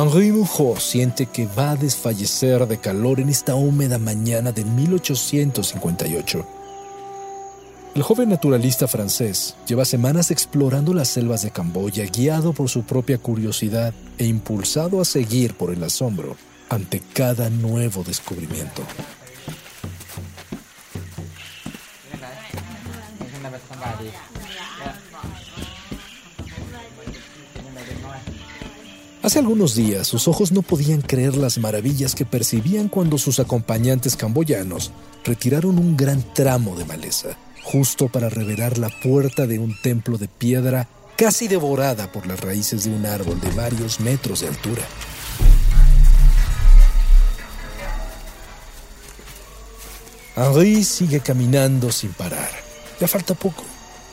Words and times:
Henri 0.00 0.32
Moujon 0.32 0.80
siente 0.80 1.26
que 1.26 1.44
va 1.44 1.72
a 1.72 1.76
desfallecer 1.76 2.66
de 2.66 2.78
calor 2.78 3.20
en 3.20 3.28
esta 3.28 3.54
húmeda 3.54 3.98
mañana 3.98 4.50
de 4.50 4.64
1858. 4.64 6.46
El 7.94 8.02
joven 8.02 8.30
naturalista 8.30 8.88
francés 8.88 9.56
lleva 9.66 9.84
semanas 9.84 10.30
explorando 10.30 10.94
las 10.94 11.08
selvas 11.08 11.42
de 11.42 11.50
Camboya, 11.50 12.06
guiado 12.06 12.54
por 12.54 12.70
su 12.70 12.84
propia 12.84 13.18
curiosidad 13.18 13.92
e 14.16 14.24
impulsado 14.24 15.02
a 15.02 15.04
seguir 15.04 15.52
por 15.52 15.70
el 15.70 15.84
asombro 15.84 16.34
ante 16.70 17.02
cada 17.12 17.50
nuevo 17.50 18.02
descubrimiento. 18.02 18.82
Algunos 29.40 29.74
días 29.74 30.06
sus 30.06 30.28
ojos 30.28 30.52
no 30.52 30.60
podían 30.62 31.00
creer 31.00 31.36
las 31.36 31.58
maravillas 31.58 32.14
que 32.14 32.26
percibían 32.26 32.88
cuando 32.88 33.16
sus 33.16 33.40
acompañantes 33.40 34.14
camboyanos 34.14 34.92
retiraron 35.24 35.78
un 35.78 35.96
gran 35.96 36.22
tramo 36.34 36.76
de 36.76 36.84
maleza, 36.84 37.36
justo 37.62 38.08
para 38.08 38.28
revelar 38.28 38.76
la 38.76 38.90
puerta 39.02 39.46
de 39.46 39.58
un 39.58 39.74
templo 39.82 40.18
de 40.18 40.28
piedra 40.28 40.88
casi 41.16 41.48
devorada 41.48 42.12
por 42.12 42.26
las 42.26 42.40
raíces 42.40 42.84
de 42.84 42.94
un 42.94 43.06
árbol 43.06 43.40
de 43.40 43.50
varios 43.52 43.98
metros 44.00 44.42
de 44.42 44.48
altura. 44.48 44.82
Henri 50.36 50.84
sigue 50.84 51.20
caminando 51.20 51.90
sin 51.90 52.12
parar. 52.12 52.50
Ya 53.00 53.08
falta 53.08 53.34
poco. 53.34 53.64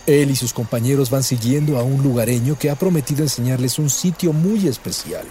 Él 0.08 0.32
y 0.32 0.38
sus 0.38 0.54
compañeros 0.54 1.10
van 1.10 1.22
siguiendo 1.22 1.78
a 1.78 1.84
un 1.84 2.02
lugareño 2.02 2.58
que 2.58 2.70
ha 2.70 2.76
prometido 2.76 3.24
enseñarles 3.24 3.78
un 3.78 3.90
sitio 3.90 4.32
muy 4.32 4.66
especial. 4.66 5.26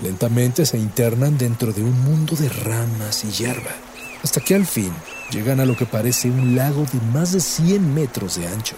Lentamente 0.00 0.64
se 0.64 0.78
internan 0.78 1.36
dentro 1.36 1.72
de 1.72 1.82
un 1.82 2.00
mundo 2.04 2.36
de 2.36 2.48
ramas 2.48 3.24
y 3.24 3.32
hierba, 3.32 3.72
hasta 4.22 4.40
que 4.40 4.54
al 4.54 4.64
fin 4.64 4.92
llegan 5.32 5.58
a 5.58 5.64
lo 5.64 5.76
que 5.76 5.86
parece 5.86 6.30
un 6.30 6.54
lago 6.54 6.86
de 6.92 7.00
más 7.12 7.32
de 7.32 7.40
100 7.40 7.94
metros 7.94 8.36
de 8.36 8.46
ancho. 8.46 8.76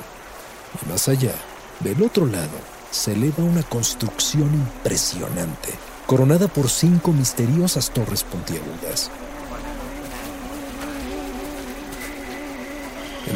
Y 0.82 0.88
más 0.88 1.08
allá, 1.08 1.34
del 1.80 2.02
otro 2.02 2.24
lado, 2.24 2.58
se 2.90 3.12
eleva 3.12 3.44
una 3.44 3.64
construcción 3.64 4.50
impresionante, 4.54 5.68
coronada 6.06 6.48
por 6.48 6.70
cinco 6.70 7.12
misteriosas 7.12 7.90
torres 7.90 8.24
puntiagudas. 8.24 9.10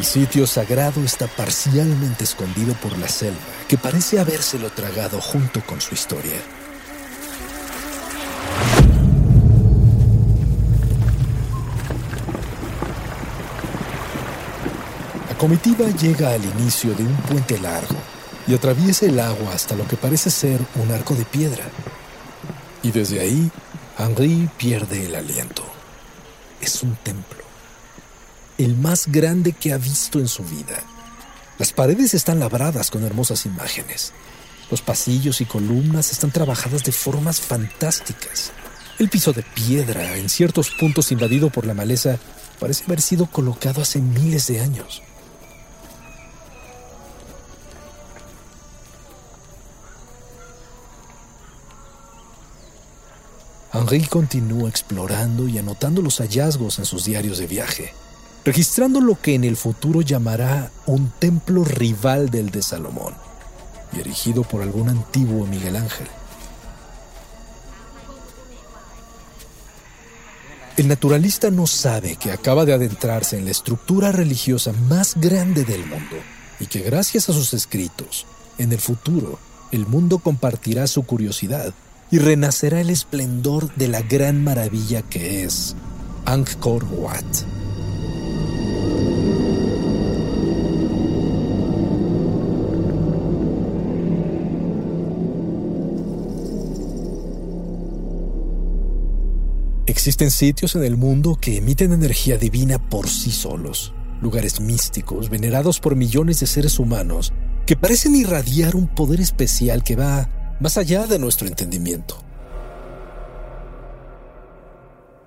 El 0.01 0.07
sitio 0.07 0.47
sagrado 0.47 1.05
está 1.05 1.27
parcialmente 1.27 2.25
escondido 2.25 2.73
por 2.77 2.97
la 2.99 3.07
selva, 3.07 3.37
que 3.69 3.77
parece 3.77 4.19
habérselo 4.19 4.71
tragado 4.71 5.21
junto 5.21 5.61
con 5.67 5.79
su 5.79 5.93
historia. 5.93 6.41
La 15.29 15.37
comitiva 15.37 15.87
llega 15.91 16.31
al 16.31 16.47
inicio 16.47 16.95
de 16.95 17.03
un 17.03 17.17
puente 17.17 17.59
largo 17.61 17.97
y 18.47 18.55
atraviesa 18.55 19.05
el 19.05 19.21
agua 19.21 19.53
hasta 19.53 19.77
lo 19.77 19.87
que 19.87 19.99
parece 19.99 20.31
ser 20.31 20.63
un 20.77 20.91
arco 20.93 21.15
de 21.15 21.27
piedra. 21.27 21.65
Y 22.83 22.91
desde 22.91 23.21
ahí, 23.21 23.51
Henri 23.99 24.49
pierde 24.57 25.05
el 25.05 25.15
aliento. 25.15 25.63
Es 26.59 26.83
un 26.83 26.97
templo 26.97 27.40
el 28.65 28.77
más 28.77 29.07
grande 29.07 29.53
que 29.53 29.73
ha 29.73 29.79
visto 29.79 30.19
en 30.19 30.29
su 30.29 30.45
vida. 30.45 30.83
Las 31.59 31.73
paredes 31.73 32.15
están 32.15 32.41
labradas 32.41 32.91
con 32.91 33.05
hermosas 33.05 33.47
imágenes. 33.47 34.13
Los 34.71 34.83
pasillos 34.83 35.41
y 35.41 35.47
columnas 35.47 36.13
están 36.13 36.31
trabajadas 36.31 36.85
de 36.85 36.93
formas 36.93 37.41
fantásticas. 37.41 38.53
El 38.99 39.09
piso 39.09 39.33
de 39.33 39.43
piedra, 39.43 40.17
en 40.17 40.29
ciertos 40.29 40.71
puntos 40.71 41.11
invadido 41.11 41.51
por 41.51 41.67
la 41.67 41.75
maleza, 41.75 42.19
parece 42.59 42.85
haber 42.85 43.01
sido 43.01 43.27
colocado 43.27 43.81
hace 43.81 44.01
miles 44.01 44.47
de 44.47 44.61
años. 44.61 45.03
Henri 53.73 54.05
continúa 54.05 54.69
explorando 54.69 55.49
y 55.49 55.57
anotando 55.57 56.03
los 56.03 56.19
hallazgos 56.19 56.79
en 56.79 56.85
sus 56.85 57.07
diarios 57.07 57.39
de 57.39 57.47
viaje 57.47 57.95
registrando 58.45 59.01
lo 59.01 59.21
que 59.21 59.35
en 59.35 59.45
el 59.45 59.57
futuro 59.57 60.01
llamará 60.01 60.71
un 60.87 61.11
templo 61.19 61.65
rival 61.65 62.31
del 62.31 62.51
de 62.51 62.63
Salomón 62.63 63.15
y 63.93 64.01
erigido 64.01 64.43
por 64.43 64.63
algún 64.63 64.89
antiguo 64.89 65.47
Miguel 65.47 65.77
Ángel. 65.77 66.07
El 70.77 70.89
naturalista 70.89 71.51
no 71.51 71.67
sabe 71.67 72.17
que 72.17 72.33
acaba 72.33 72.65
de 72.65 72.73
adentrarse 72.73 73.37
en 73.37 73.45
la 73.45 73.51
estructura 73.51 74.13
religiosa 74.13 74.73
más 74.89 75.15
grande 75.21 75.65
del 75.65 75.85
mundo 75.85 76.17
y 76.59 76.67
que 76.67 76.81
gracias 76.81 77.29
a 77.29 77.35
sus 77.35 77.53
escritos, 77.53 78.25
en 78.57 78.73
el 78.73 78.79
futuro, 78.79 79.39
el 79.73 79.87
mundo 79.87 80.21
compartirá 80.21 80.87
su 80.87 81.03
curiosidad 81.03 81.75
y 82.11 82.19
renacerá 82.19 82.81
el 82.81 82.89
esplendor 82.89 83.75
de 83.75 83.89
la 83.89 84.01
gran 84.01 84.43
maravilla 84.43 85.03
que 85.03 85.45
es 85.45 85.77
Angkor 86.25 86.85
Wat. 86.85 87.60
Existen 100.01 100.31
sitios 100.31 100.77
en 100.77 100.85
el 100.85 100.97
mundo 100.97 101.37
que 101.39 101.59
emiten 101.59 101.93
energía 101.93 102.39
divina 102.39 102.79
por 102.79 103.07
sí 103.07 103.31
solos, 103.31 103.93
lugares 104.23 104.59
místicos 104.59 105.29
venerados 105.29 105.79
por 105.79 105.95
millones 105.95 106.41
de 106.41 106.47
seres 106.47 106.79
humanos 106.79 107.35
que 107.67 107.77
parecen 107.77 108.17
irradiar 108.17 108.77
un 108.77 108.89
poder 108.89 109.21
especial 109.21 109.85
que 109.85 109.97
va 109.97 110.57
más 110.59 110.79
allá 110.79 111.07
de 111.07 111.19
nuestro 111.19 111.47
entendimiento. 111.47 112.17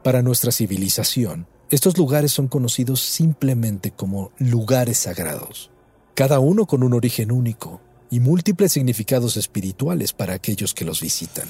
Para 0.01 0.23
nuestra 0.23 0.51
civilización, 0.51 1.45
estos 1.69 1.95
lugares 1.95 2.31
son 2.31 2.47
conocidos 2.47 3.00
simplemente 3.00 3.91
como 3.91 4.31
lugares 4.39 4.97
sagrados, 4.97 5.69
cada 6.16 6.39
uno 6.39 6.66
con 6.66 6.81
un 6.81 6.95
origen 6.95 7.31
único 7.31 7.79
y 8.09 8.19
múltiples 8.19 8.72
significados 8.72 9.38
espirituales 9.38 10.13
para 10.13 10.33
aquellos 10.33 10.73
que 10.73 10.83
los 10.83 11.00
visitan. 11.00 11.45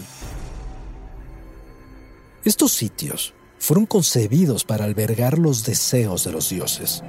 Estos 2.45 2.73
sitios 2.73 3.33
fueron 3.57 3.85
concebidos 3.85 4.65
para 4.65 4.83
albergar 4.83 5.39
los 5.39 5.63
deseos 5.63 6.25
de 6.25 6.33
los 6.33 6.49
dioses, 6.49 7.01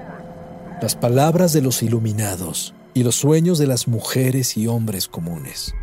las 0.81 0.95
palabras 0.95 1.53
de 1.53 1.61
los 1.61 1.83
iluminados 1.83 2.73
y 2.95 3.03
los 3.03 3.17
sueños 3.17 3.59
de 3.59 3.67
las 3.67 3.89
mujeres 3.89 4.57
y 4.57 4.69
hombres 4.69 5.09
comunes. 5.09 5.75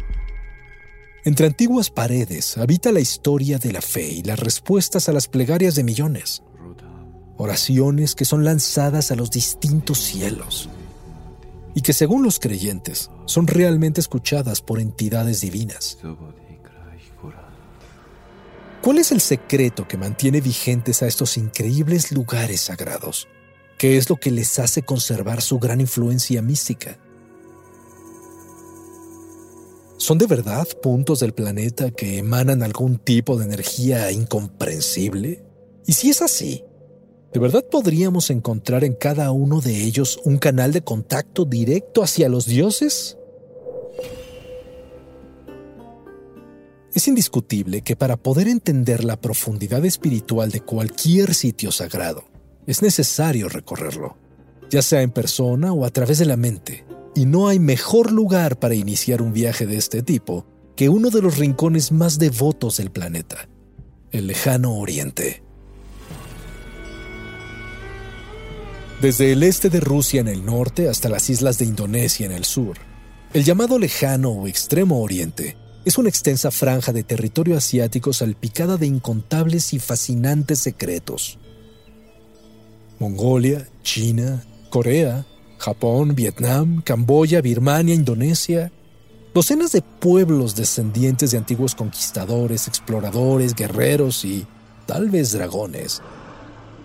Entre 1.25 1.47
antiguas 1.47 1.89
paredes 1.89 2.57
habita 2.57 2.93
la 2.93 3.01
historia 3.01 3.57
de 3.59 3.73
la 3.73 3.81
fe 3.81 4.07
y 4.07 4.23
las 4.23 4.39
respuestas 4.39 5.09
a 5.09 5.11
las 5.11 5.27
plegarias 5.27 5.75
de 5.75 5.83
millones. 5.83 6.43
Oraciones 7.35 8.15
que 8.15 8.23
son 8.23 8.45
lanzadas 8.45 9.11
a 9.11 9.17
los 9.17 9.31
distintos 9.31 9.99
cielos 9.99 10.69
y 11.75 11.81
que 11.81 11.91
según 11.91 12.23
los 12.23 12.39
creyentes 12.39 13.11
son 13.25 13.47
realmente 13.47 13.99
escuchadas 13.99 14.61
por 14.61 14.79
entidades 14.79 15.41
divinas. 15.41 15.97
¿Cuál 18.81 18.97
es 18.97 19.11
el 19.11 19.21
secreto 19.21 19.87
que 19.87 19.95
mantiene 19.95 20.41
vigentes 20.41 21.03
a 21.03 21.07
estos 21.07 21.37
increíbles 21.37 22.11
lugares 22.11 22.61
sagrados? 22.61 23.27
¿Qué 23.77 23.97
es 23.97 24.09
lo 24.09 24.15
que 24.15 24.31
les 24.31 24.57
hace 24.57 24.81
conservar 24.81 25.43
su 25.43 25.59
gran 25.59 25.81
influencia 25.81 26.41
mística? 26.41 26.97
¿Son 29.97 30.17
de 30.17 30.25
verdad 30.25 30.67
puntos 30.81 31.19
del 31.19 31.33
planeta 31.33 31.91
que 31.91 32.17
emanan 32.17 32.63
algún 32.63 32.97
tipo 32.97 33.37
de 33.37 33.45
energía 33.45 34.11
incomprensible? 34.11 35.45
Y 35.85 35.93
si 35.93 36.09
es 36.09 36.23
así, 36.23 36.63
¿de 37.31 37.39
verdad 37.39 37.63
podríamos 37.69 38.31
encontrar 38.31 38.83
en 38.83 38.95
cada 38.95 39.31
uno 39.31 39.61
de 39.61 39.83
ellos 39.83 40.19
un 40.23 40.39
canal 40.39 40.71
de 40.71 40.83
contacto 40.83 41.45
directo 41.45 42.01
hacia 42.01 42.29
los 42.29 42.47
dioses? 42.47 43.19
Es 46.93 47.07
indiscutible 47.07 47.83
que 47.83 47.95
para 47.95 48.17
poder 48.17 48.49
entender 48.49 49.05
la 49.05 49.19
profundidad 49.19 49.85
espiritual 49.85 50.51
de 50.51 50.59
cualquier 50.59 51.33
sitio 51.33 51.71
sagrado, 51.71 52.25
es 52.67 52.81
necesario 52.81 53.47
recorrerlo, 53.47 54.17
ya 54.69 54.81
sea 54.81 55.01
en 55.01 55.11
persona 55.11 55.71
o 55.71 55.85
a 55.85 55.89
través 55.89 56.19
de 56.19 56.25
la 56.25 56.35
mente, 56.35 56.85
y 57.15 57.25
no 57.25 57.47
hay 57.47 57.59
mejor 57.59 58.11
lugar 58.11 58.59
para 58.59 58.75
iniciar 58.75 59.21
un 59.21 59.31
viaje 59.31 59.65
de 59.65 59.77
este 59.77 60.03
tipo 60.03 60.45
que 60.75 60.89
uno 60.89 61.09
de 61.11 61.21
los 61.21 61.37
rincones 61.37 61.93
más 61.93 62.19
devotos 62.19 62.77
del 62.77 62.91
planeta, 62.91 63.47
el 64.11 64.27
lejano 64.27 64.75
oriente. 64.75 65.43
Desde 69.01 69.31
el 69.31 69.43
este 69.43 69.69
de 69.69 69.79
Rusia 69.79 70.19
en 70.19 70.27
el 70.27 70.45
norte 70.45 70.89
hasta 70.89 71.07
las 71.07 71.29
islas 71.29 71.57
de 71.57 71.65
Indonesia 71.65 72.25
en 72.25 72.33
el 72.33 72.43
sur, 72.43 72.77
el 73.33 73.45
llamado 73.45 73.79
lejano 73.79 74.31
o 74.31 74.47
extremo 74.47 75.01
oriente 75.01 75.60
es 75.83 75.97
una 75.97 76.09
extensa 76.09 76.51
franja 76.51 76.93
de 76.93 77.03
territorio 77.03 77.57
asiático 77.57 78.13
salpicada 78.13 78.77
de 78.77 78.85
incontables 78.85 79.73
y 79.73 79.79
fascinantes 79.79 80.59
secretos. 80.59 81.39
Mongolia, 82.99 83.67
China, 83.81 84.43
Corea, 84.69 85.25
Japón, 85.57 86.13
Vietnam, 86.13 86.83
Camboya, 86.83 87.41
Birmania, 87.41 87.95
Indonesia, 87.95 88.71
docenas 89.33 89.71
de 89.71 89.81
pueblos 89.81 90.55
descendientes 90.55 91.31
de 91.31 91.39
antiguos 91.39 91.73
conquistadores, 91.73 92.67
exploradores, 92.67 93.55
guerreros 93.55 94.23
y 94.23 94.45
tal 94.85 95.09
vez 95.09 95.31
dragones 95.31 96.01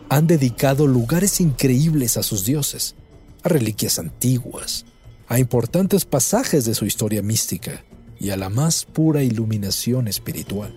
han 0.09 0.27
dedicado 0.27 0.87
lugares 0.87 1.41
increíbles 1.41 2.17
a 2.17 2.23
sus 2.23 2.45
dioses, 2.47 2.95
a 3.43 3.49
reliquias 3.49 3.99
antiguas, 3.99 4.87
a 5.29 5.39
importantes 5.39 6.05
pasajes 6.05 6.65
de 6.65 6.75
su 6.75 6.87
historia 6.87 7.21
mística 7.23 7.85
y 8.19 8.31
a 8.31 8.37
la 8.37 8.49
más 8.49 8.85
pura 8.85 9.23
iluminación 9.23 10.09
espiritual. 10.09 10.75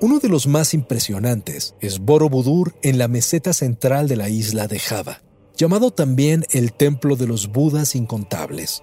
Uno 0.00 0.20
de 0.20 0.28
los 0.28 0.46
más 0.46 0.74
impresionantes 0.74 1.74
es 1.80 1.98
Borobudur 1.98 2.74
en 2.82 2.98
la 2.98 3.08
meseta 3.08 3.52
central 3.52 4.06
de 4.06 4.14
la 4.14 4.28
isla 4.28 4.68
de 4.68 4.78
Java, 4.78 5.22
llamado 5.56 5.90
también 5.90 6.44
el 6.52 6.72
Templo 6.72 7.16
de 7.16 7.26
los 7.26 7.50
Budas 7.50 7.96
Incontables. 7.96 8.80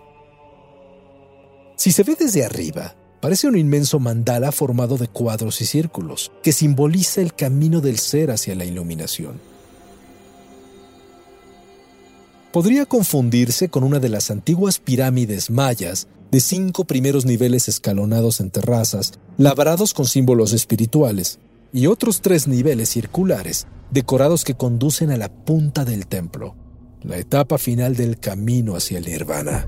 Si 1.77 1.94
se 1.94 2.03
ve 2.03 2.18
desde 2.19 2.44
arriba, 2.44 2.95
parece 3.21 3.48
un 3.48 3.57
inmenso 3.57 3.98
mandala 4.00 4.51
formado 4.51 4.98
de 4.98 5.07
cuadros 5.07 5.62
y 5.62 5.65
círculos, 5.65 6.33
que 6.44 6.51
simboliza 6.51 7.21
el 7.21 7.33
camino 7.33 7.80
del 7.80 7.98
ser 7.98 8.30
hacia 8.30 8.56
la 8.56 8.65
iluminación. 8.65 9.54
Podría 12.55 12.85
confundirse 12.85 13.67
con 13.67 13.83
una 13.83 13.99
de 13.99 14.07
las 14.07 14.31
antiguas 14.31 14.79
pirámides 14.79 15.49
mayas 15.49 16.07
de 16.31 16.39
cinco 16.39 16.85
primeros 16.85 17.25
niveles 17.25 17.67
escalonados 17.67 18.39
en 18.39 18.49
terrazas, 18.49 19.11
labrados 19.37 19.93
con 19.93 20.05
símbolos 20.05 20.53
espirituales, 20.53 21.39
y 21.73 21.87
otros 21.87 22.21
tres 22.21 22.47
niveles 22.47 22.87
circulares, 22.87 23.67
decorados 23.91 24.45
que 24.45 24.53
conducen 24.53 25.11
a 25.11 25.17
la 25.17 25.27
punta 25.27 25.83
del 25.83 26.07
templo, 26.07 26.55
la 27.03 27.17
etapa 27.17 27.57
final 27.57 27.97
del 27.97 28.21
camino 28.21 28.77
hacia 28.77 28.99
el 28.99 29.05
nirvana. 29.05 29.67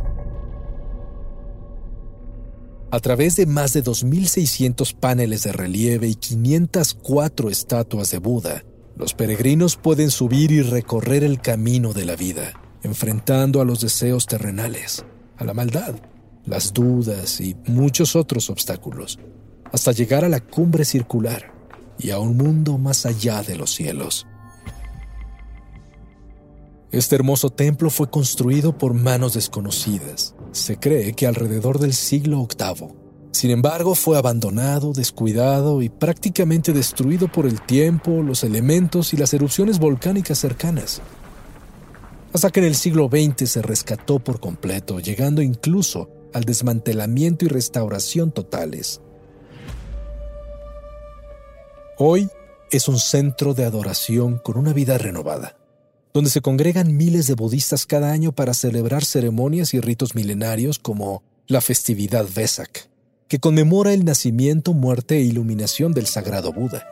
A 2.89 2.99
través 3.01 3.35
de 3.35 3.47
más 3.47 3.73
de 3.73 3.83
2.600 3.83 4.95
paneles 4.95 5.43
de 5.43 5.51
relieve 5.51 6.07
y 6.07 6.15
504 6.15 7.49
estatuas 7.49 8.11
de 8.11 8.19
Buda, 8.19 8.63
los 8.95 9.13
peregrinos 9.13 9.75
pueden 9.75 10.09
subir 10.09 10.53
y 10.53 10.61
recorrer 10.61 11.25
el 11.25 11.41
camino 11.41 11.91
de 11.91 12.05
la 12.05 12.15
vida 12.15 12.53
enfrentando 12.87 13.61
a 13.61 13.65
los 13.65 13.81
deseos 13.81 14.25
terrenales, 14.25 15.05
a 15.37 15.43
la 15.43 15.53
maldad, 15.53 15.95
las 16.45 16.73
dudas 16.73 17.39
y 17.41 17.55
muchos 17.67 18.15
otros 18.15 18.49
obstáculos, 18.49 19.19
hasta 19.71 19.91
llegar 19.91 20.25
a 20.25 20.29
la 20.29 20.39
cumbre 20.39 20.85
circular 20.85 21.53
y 21.99 22.11
a 22.11 22.19
un 22.19 22.37
mundo 22.37 22.77
más 22.77 23.05
allá 23.05 23.43
de 23.43 23.57
los 23.57 23.71
cielos. 23.75 24.25
Este 26.91 27.15
hermoso 27.15 27.49
templo 27.49 27.89
fue 27.89 28.09
construido 28.09 28.77
por 28.77 28.93
manos 28.93 29.33
desconocidas. 29.33 30.33
Se 30.53 30.77
cree 30.79 31.13
que 31.13 31.27
alrededor 31.27 31.79
del 31.79 31.93
siglo 31.93 32.47
VIII. 32.47 32.87
Sin 33.31 33.51
embargo, 33.51 33.93
fue 33.93 34.17
abandonado, 34.17 34.93
descuidado 34.93 35.81
y 35.81 35.89
prácticamente 35.89 36.71
destruido 36.71 37.27
por 37.27 37.45
el 37.45 37.61
tiempo, 37.61 38.23
los 38.23 38.45
elementos 38.45 39.13
y 39.13 39.17
las 39.17 39.33
erupciones 39.33 39.79
volcánicas 39.79 40.39
cercanas 40.39 41.01
hasta 42.33 42.51
que 42.51 42.59
en 42.59 42.65
el 42.65 42.75
siglo 42.75 43.09
XX 43.09 43.49
se 43.49 43.61
rescató 43.61 44.19
por 44.19 44.39
completo, 44.39 44.99
llegando 44.99 45.41
incluso 45.41 46.09
al 46.33 46.43
desmantelamiento 46.43 47.45
y 47.45 47.47
restauración 47.47 48.31
totales. 48.31 49.01
Hoy 51.97 52.29
es 52.71 52.87
un 52.87 52.99
centro 52.99 53.53
de 53.53 53.65
adoración 53.65 54.37
con 54.37 54.57
una 54.57 54.73
vida 54.73 54.97
renovada, 54.97 55.57
donde 56.13 56.29
se 56.29 56.41
congregan 56.41 56.95
miles 56.95 57.27
de 57.27 57.33
budistas 57.33 57.85
cada 57.85 58.11
año 58.11 58.33
para 58.33 58.53
celebrar 58.53 59.03
ceremonias 59.03 59.73
y 59.73 59.79
ritos 59.79 60.13
milenarios 60.13 60.79
como 60.79 61.23
la 61.47 61.61
festividad 61.61 62.27
Vesak, 62.35 62.89
que 63.27 63.39
conmemora 63.39 63.93
el 63.93 64.05
nacimiento, 64.05 64.73
muerte 64.73 65.17
e 65.17 65.21
iluminación 65.21 65.93
del 65.93 66.07
sagrado 66.07 66.51
Buda. 66.53 66.85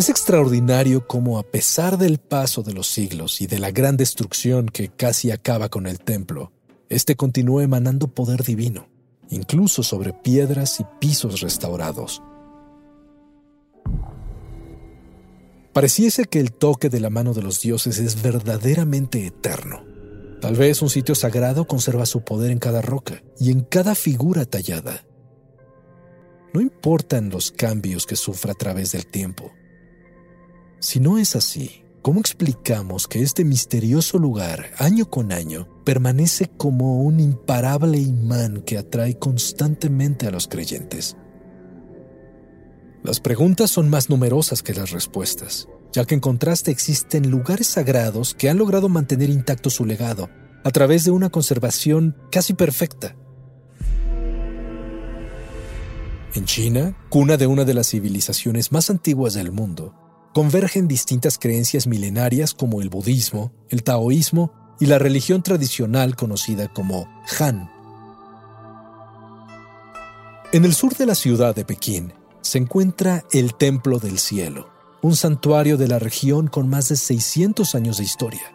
Es 0.00 0.08
extraordinario 0.08 1.06
cómo 1.06 1.38
a 1.38 1.42
pesar 1.42 1.98
del 1.98 2.16
paso 2.16 2.62
de 2.62 2.72
los 2.72 2.86
siglos 2.86 3.42
y 3.42 3.46
de 3.46 3.58
la 3.58 3.70
gran 3.70 3.98
destrucción 3.98 4.70
que 4.70 4.88
casi 4.88 5.30
acaba 5.30 5.68
con 5.68 5.86
el 5.86 6.00
templo, 6.00 6.52
éste 6.88 7.16
continúa 7.16 7.64
emanando 7.64 8.08
poder 8.08 8.42
divino, 8.42 8.88
incluso 9.28 9.82
sobre 9.82 10.14
piedras 10.14 10.80
y 10.80 10.86
pisos 11.00 11.42
restaurados. 11.42 12.22
Pareciese 15.74 16.24
que 16.24 16.40
el 16.40 16.54
toque 16.54 16.88
de 16.88 17.00
la 17.00 17.10
mano 17.10 17.34
de 17.34 17.42
los 17.42 17.60
dioses 17.60 17.98
es 17.98 18.22
verdaderamente 18.22 19.26
eterno. 19.26 19.84
Tal 20.40 20.56
vez 20.56 20.80
un 20.80 20.88
sitio 20.88 21.14
sagrado 21.14 21.66
conserva 21.66 22.06
su 22.06 22.22
poder 22.22 22.52
en 22.52 22.58
cada 22.58 22.80
roca 22.80 23.22
y 23.38 23.50
en 23.50 23.60
cada 23.60 23.94
figura 23.94 24.46
tallada. 24.46 25.04
No 26.54 26.62
importan 26.62 27.28
los 27.28 27.50
cambios 27.52 28.06
que 28.06 28.16
sufra 28.16 28.52
a 28.52 28.56
través 28.56 28.92
del 28.92 29.06
tiempo, 29.06 29.52
si 30.80 30.98
no 30.98 31.18
es 31.18 31.36
así, 31.36 31.84
¿cómo 32.00 32.20
explicamos 32.20 33.06
que 33.06 33.22
este 33.22 33.44
misterioso 33.44 34.18
lugar, 34.18 34.70
año 34.78 35.10
con 35.10 35.30
año, 35.30 35.68
permanece 35.84 36.50
como 36.56 37.02
un 37.02 37.20
imparable 37.20 37.98
imán 37.98 38.62
que 38.62 38.78
atrae 38.78 39.18
constantemente 39.18 40.26
a 40.26 40.30
los 40.30 40.48
creyentes? 40.48 41.18
Las 43.02 43.20
preguntas 43.20 43.70
son 43.70 43.90
más 43.90 44.08
numerosas 44.08 44.62
que 44.62 44.72
las 44.72 44.90
respuestas, 44.90 45.68
ya 45.92 46.06
que 46.06 46.14
en 46.14 46.20
contraste 46.20 46.70
existen 46.70 47.30
lugares 47.30 47.66
sagrados 47.66 48.34
que 48.34 48.48
han 48.48 48.56
logrado 48.56 48.88
mantener 48.88 49.28
intacto 49.28 49.68
su 49.68 49.84
legado 49.84 50.30
a 50.64 50.70
través 50.70 51.04
de 51.04 51.10
una 51.10 51.28
conservación 51.28 52.16
casi 52.30 52.54
perfecta. 52.54 53.16
En 56.34 56.46
China, 56.46 56.96
cuna 57.10 57.36
de 57.36 57.46
una 57.46 57.66
de 57.66 57.74
las 57.74 57.90
civilizaciones 57.90 58.72
más 58.72 58.88
antiguas 58.88 59.34
del 59.34 59.52
mundo, 59.52 59.94
convergen 60.32 60.86
distintas 60.86 61.38
creencias 61.38 61.86
milenarias 61.86 62.54
como 62.54 62.80
el 62.80 62.88
budismo, 62.88 63.52
el 63.68 63.82
taoísmo 63.82 64.52
y 64.78 64.86
la 64.86 64.98
religión 64.98 65.42
tradicional 65.42 66.16
conocida 66.16 66.68
como 66.68 67.08
Han. 67.38 67.70
En 70.52 70.64
el 70.64 70.74
sur 70.74 70.96
de 70.96 71.06
la 71.06 71.14
ciudad 71.14 71.54
de 71.54 71.64
Pekín 71.64 72.12
se 72.40 72.58
encuentra 72.58 73.24
el 73.32 73.54
Templo 73.54 73.98
del 73.98 74.18
Cielo, 74.18 74.68
un 75.02 75.14
santuario 75.14 75.76
de 75.76 75.88
la 75.88 75.98
región 75.98 76.48
con 76.48 76.68
más 76.68 76.88
de 76.88 76.96
600 76.96 77.74
años 77.74 77.98
de 77.98 78.04
historia. 78.04 78.52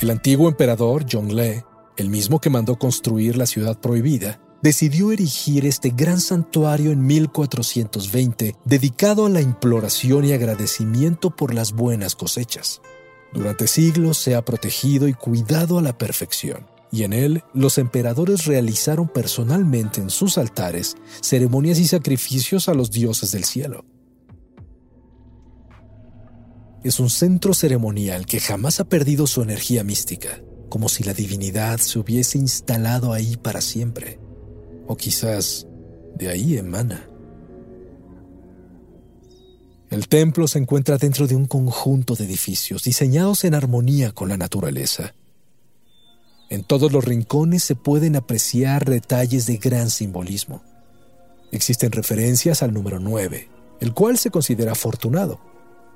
El 0.00 0.10
antiguo 0.10 0.48
emperador 0.48 1.06
Zhongle, 1.08 1.64
el 1.96 2.10
mismo 2.10 2.40
que 2.40 2.50
mandó 2.50 2.78
construir 2.78 3.36
la 3.36 3.46
ciudad 3.46 3.78
prohibida, 3.80 4.40
decidió 4.62 5.12
erigir 5.12 5.66
este 5.66 5.90
gran 5.90 6.20
santuario 6.20 6.90
en 6.90 7.04
1420 7.06 8.56
dedicado 8.64 9.26
a 9.26 9.30
la 9.30 9.40
imploración 9.40 10.24
y 10.24 10.32
agradecimiento 10.32 11.34
por 11.34 11.54
las 11.54 11.72
buenas 11.72 12.14
cosechas. 12.14 12.80
Durante 13.32 13.66
siglos 13.66 14.18
se 14.18 14.34
ha 14.34 14.44
protegido 14.44 15.08
y 15.08 15.14
cuidado 15.14 15.78
a 15.78 15.82
la 15.82 15.96
perfección, 15.98 16.66
y 16.90 17.02
en 17.02 17.12
él 17.12 17.42
los 17.52 17.78
emperadores 17.78 18.46
realizaron 18.46 19.08
personalmente 19.08 20.00
en 20.00 20.10
sus 20.10 20.38
altares 20.38 20.96
ceremonias 21.20 21.78
y 21.78 21.86
sacrificios 21.86 22.68
a 22.68 22.74
los 22.74 22.90
dioses 22.90 23.32
del 23.32 23.44
cielo. 23.44 23.84
Es 26.82 27.00
un 27.00 27.10
centro 27.10 27.52
ceremonial 27.52 28.26
que 28.26 28.38
jamás 28.38 28.78
ha 28.78 28.84
perdido 28.84 29.26
su 29.26 29.42
energía 29.42 29.82
mística, 29.82 30.40
como 30.68 30.88
si 30.88 31.02
la 31.02 31.14
divinidad 31.14 31.78
se 31.78 31.98
hubiese 31.98 32.38
instalado 32.38 33.12
ahí 33.12 33.36
para 33.36 33.60
siempre 33.60 34.20
o 34.86 34.96
quizás 34.96 35.66
de 36.14 36.28
ahí 36.28 36.56
emana. 36.56 37.08
El 39.90 40.08
templo 40.08 40.48
se 40.48 40.58
encuentra 40.58 40.98
dentro 40.98 41.26
de 41.26 41.36
un 41.36 41.46
conjunto 41.46 42.16
de 42.16 42.24
edificios 42.24 42.82
diseñados 42.82 43.44
en 43.44 43.54
armonía 43.54 44.12
con 44.12 44.28
la 44.28 44.36
naturaleza. 44.36 45.14
En 46.50 46.64
todos 46.64 46.92
los 46.92 47.04
rincones 47.04 47.62
se 47.62 47.76
pueden 47.76 48.16
apreciar 48.16 48.84
detalles 48.84 49.46
de 49.46 49.58
gran 49.58 49.90
simbolismo. 49.90 50.62
Existen 51.52 51.92
referencias 51.92 52.62
al 52.62 52.74
número 52.74 52.98
9, 52.98 53.48
el 53.80 53.94
cual 53.94 54.18
se 54.18 54.30
considera 54.30 54.72
afortunado. 54.72 55.40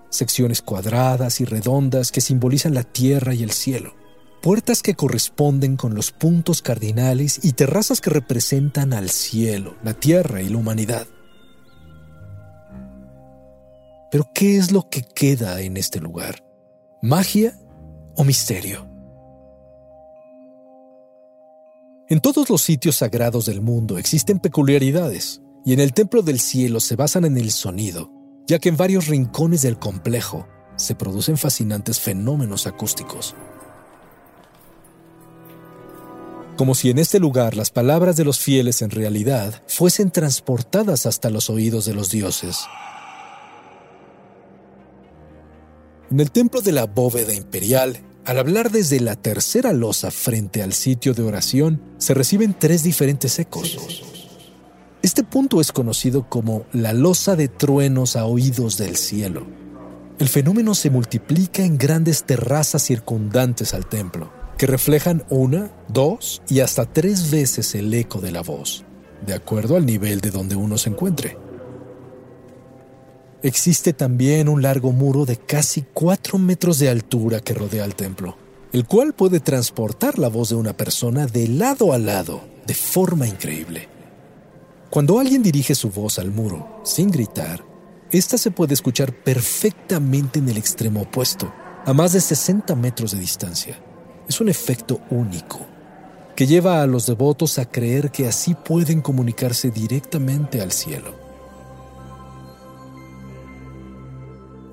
Secciones 0.09 0.63
cuadradas 0.63 1.41
y 1.41 1.45
redondas 1.45 2.13
que 2.13 2.21
simbolizan 2.21 2.75
la 2.75 2.85
tierra 2.85 3.35
y 3.35 3.43
el 3.43 3.51
cielo. 3.51 3.95
Puertas 4.43 4.83
que 4.83 4.95
corresponden 4.95 5.77
con 5.77 5.95
los 5.95 6.13
puntos 6.13 6.63
cardinales 6.63 7.41
y 7.43 7.53
terrazas 7.53 8.01
que 8.01 8.09
representan 8.09 8.95
al 8.95 9.11
cielo, 9.11 9.77
la 9.83 9.93
tierra 9.93 10.41
y 10.41 10.49
la 10.49 10.57
humanidad. 10.57 11.07
Pero 14.11 14.31
¿qué 14.35 14.57
es 14.57 14.73
lo 14.73 14.89
que 14.89 15.03
queda 15.03 15.61
en 15.61 15.77
este 15.77 16.01
lugar? 16.01 16.43
¿Magia 17.03 17.59
o 18.17 18.25
misterio? 18.25 18.89
En 22.09 22.21
todos 22.21 22.49
los 22.49 22.63
sitios 22.63 22.97
sagrados 22.97 23.45
del 23.45 23.61
mundo 23.61 23.99
existen 23.99 24.41
peculiaridades, 24.41 25.43
y 25.67 25.75
en 25.75 25.81
el 25.81 25.93
Templo 25.93 26.23
del 26.23 26.41
Cielo 26.41 26.81
se 26.81 26.97
basan 26.97 27.27
en 27.27 27.37
el 27.37 27.51
sonido, 27.51 28.11
ya 28.47 28.59
que 28.59 28.71
en 28.71 28.79
varios 28.79 29.07
rincones 29.07 29.61
del 29.63 29.79
complejo 29.79 30.49
se 30.77 30.95
producen 30.95 31.37
fascinantes 31.37 32.01
fenómenos 32.01 32.67
acústicos. 32.67 33.37
Como 36.61 36.75
si 36.75 36.91
en 36.91 36.99
este 36.99 37.21
lugar 37.21 37.57
las 37.57 37.71
palabras 37.71 38.17
de 38.17 38.25
los 38.27 38.39
fieles 38.39 38.83
en 38.83 38.91
realidad 38.91 39.63
fuesen 39.67 40.11
transportadas 40.11 41.07
hasta 41.07 41.31
los 41.31 41.49
oídos 41.49 41.87
de 41.87 41.95
los 41.95 42.11
dioses. 42.11 42.59
En 46.11 46.21
el 46.21 46.31
templo 46.31 46.61
de 46.61 46.73
la 46.73 46.85
bóveda 46.85 47.33
imperial, 47.33 48.03
al 48.27 48.39
hablar 48.39 48.71
desde 48.71 49.01
la 49.01 49.17
tercera 49.17 49.73
losa 49.73 50.11
frente 50.11 50.63
al 50.63 50.75
sitio 50.75 51.15
de 51.15 51.23
oración, 51.23 51.81
se 51.97 52.13
reciben 52.13 52.55
tres 52.59 52.83
diferentes 52.83 53.39
ecos. 53.39 53.79
Este 55.01 55.25
punto 55.25 55.63
es 55.63 55.73
conocido 55.73 56.29
como 56.29 56.67
la 56.75 56.93
losa 56.93 57.37
de 57.37 57.49
truenos 57.49 58.17
a 58.17 58.27
oídos 58.27 58.77
del 58.77 58.97
cielo. 58.97 59.47
El 60.19 60.29
fenómeno 60.29 60.75
se 60.75 60.91
multiplica 60.91 61.65
en 61.65 61.79
grandes 61.79 62.25
terrazas 62.25 62.83
circundantes 62.83 63.73
al 63.73 63.87
templo, 63.89 64.40
que 64.61 64.67
reflejan 64.67 65.25
una, 65.31 65.71
dos 65.89 66.43
y 66.47 66.61
hasta 66.61 66.85
tres 66.85 67.31
veces 67.31 67.75
el 67.75 67.95
eco 67.95 68.21
de 68.21 68.31
la 68.31 68.43
voz, 68.43 68.85
de 69.25 69.33
acuerdo 69.33 69.75
al 69.75 69.87
nivel 69.87 70.21
de 70.21 70.31
donde 70.31 70.55
uno 70.55 70.77
se 70.77 70.91
encuentre. 70.91 71.39
Existe 73.43 73.95
también 73.95 74.51
un 74.51 74.61
largo 74.61 74.93
muro 74.93 75.25
de 75.25 75.39
casi 75.39 75.87
4 75.95 76.37
metros 76.37 76.79
de 76.79 76.91
altura 76.91 77.41
que 77.41 77.55
rodea 77.55 77.87
el 77.87 77.95
templo, 77.95 78.37
el 78.75 78.85
cual 78.85 79.15
puede 79.15 79.41
transportar 79.41 80.19
la 80.19 80.29
voz 80.29 80.51
de 80.51 80.57
una 80.57 80.77
persona 80.77 81.27
de 81.27 81.49
lado 81.49 81.95
a 81.95 81.99
lado 81.99 82.43
de 82.67 82.75
forma 82.75 83.27
increíble. 83.27 83.89
Cuando 84.91 85.19
alguien 85.19 85.43
dirige 85.43 85.75
su 85.75 85.89
voz 85.89 86.19
al 86.19 86.33
muro 86.33 86.83
sin 86.85 87.11
gritar, 87.11 87.65
esta 88.11 88.37
se 88.37 88.51
puede 88.51 88.75
escuchar 88.75 89.15
perfectamente 89.25 90.39
en 90.39 90.51
el 90.51 90.59
extremo 90.59 91.01
opuesto, 91.01 91.51
a 91.87 91.95
más 91.95 92.13
de 92.13 92.21
60 92.21 92.75
metros 92.75 93.13
de 93.13 93.21
distancia. 93.21 93.83
Es 94.31 94.41
un 94.41 94.49
efecto 94.49 95.01
único 95.11 95.67
que 96.37 96.47
lleva 96.47 96.83
a 96.83 96.87
los 96.87 97.05
devotos 97.07 97.59
a 97.59 97.65
creer 97.65 98.13
que 98.13 98.29
así 98.29 98.55
pueden 98.55 99.01
comunicarse 99.01 99.73
directamente 99.73 100.61
al 100.61 100.71
cielo. 100.71 101.17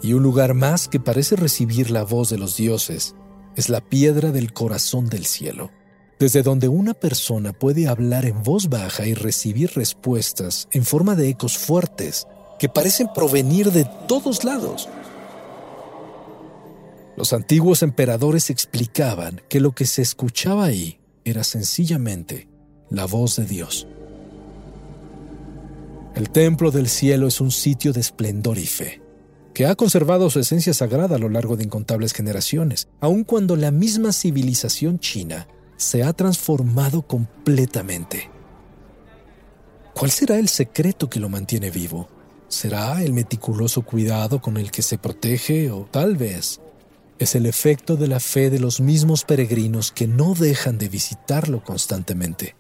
Y 0.04 0.14
un 0.14 0.22
lugar 0.22 0.54
más 0.54 0.88
que 0.88 1.00
parece 1.00 1.36
recibir 1.36 1.90
la 1.90 2.04
voz 2.04 2.30
de 2.30 2.38
los 2.38 2.56
dioses 2.56 3.16
es 3.56 3.70
la 3.70 3.82
piedra 3.82 4.32
del 4.32 4.54
corazón 4.54 5.10
del 5.10 5.26
cielo, 5.26 5.72
desde 6.20 6.44
donde 6.44 6.68
una 6.68 6.94
persona 6.94 7.52
puede 7.52 7.88
hablar 7.88 8.26
en 8.26 8.44
voz 8.44 8.70
baja 8.70 9.08
y 9.08 9.16
recibir 9.16 9.72
respuestas 9.74 10.68
en 10.72 10.86
forma 10.86 11.16
de 11.16 11.30
ecos 11.30 11.58
fuertes 11.58 12.28
que 12.60 12.70
parecen 12.70 13.10
provenir 13.12 13.72
de 13.72 13.90
todos 14.08 14.44
lados. 14.44 14.88
Los 17.18 17.34
antiguos 17.34 17.82
emperadores 17.82 18.52
explicaban 18.52 19.42
que 19.50 19.60
lo 19.60 19.72
que 19.72 19.88
se 19.88 20.04
escuchaba 20.04 20.66
ahí 20.66 21.00
era 21.26 21.44
sencillamente 21.44 22.48
la 22.92 23.06
voz 23.06 23.38
de 23.38 23.46
Dios. 23.46 23.88
El 26.14 26.30
templo 26.30 26.70
del 26.70 26.88
cielo 26.88 27.28
es 27.28 27.42
un 27.42 27.50
sitio 27.50 27.92
de 27.92 28.02
esplendor 28.02 28.60
y 28.60 28.68
fe 28.68 29.02
que 29.56 29.66
ha 29.66 29.74
conservado 29.74 30.30
su 30.30 30.40
esencia 30.40 30.76
sagrada 30.76 31.16
a 31.16 31.20
lo 31.20 31.30
largo 31.30 31.58
de 31.58 31.64
incontables 31.64 32.14
generaciones, 32.14 32.88
aun 33.00 33.24
cuando 33.24 33.56
la 33.56 33.72
misma 33.72 34.14
civilización 34.14 35.00
china 35.00 35.48
se 35.76 36.04
ha 36.04 36.14
transformado 36.14 37.02
completamente. 37.02 38.30
¿Cuál 39.96 40.12
será 40.12 40.38
el 40.38 40.50
secreto 40.50 41.10
que 41.10 41.20
lo 41.20 41.30
mantiene 41.30 41.72
vivo? 41.72 42.08
¿Será 42.48 43.02
el 43.02 43.14
meticuloso 43.14 43.82
cuidado 43.82 44.40
con 44.40 44.58
el 44.58 44.70
que 44.70 44.84
se 44.84 45.00
protege 45.00 45.72
o 45.72 45.88
tal 45.90 46.16
vez 46.16 46.62
es 47.20 47.36
el 47.36 47.46
efecto 47.46 47.96
de 47.96 48.08
la 48.08 48.20
fe 48.20 48.50
de 48.50 48.60
los 48.60 48.80
mismos 48.80 49.24
peregrinos 49.24 49.92
que 49.92 50.08
no 50.08 50.34
dejan 50.34 50.78
de 50.78 50.88
visitarlo 50.90 51.64
constantemente? 51.64 52.56